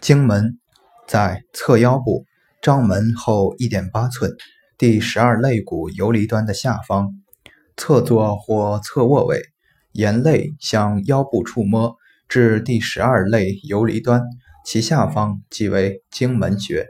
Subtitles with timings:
[0.00, 0.58] 经门
[1.08, 2.24] 在侧腰部
[2.62, 4.30] 章门后一点八寸
[4.78, 7.10] 第十二肋骨游离端的下方
[7.76, 9.42] 侧坐或侧卧位
[9.92, 11.96] 沿肋向腰部触摸
[12.28, 14.22] 至第十二肋游离端
[14.64, 16.86] 其下方即为经门穴。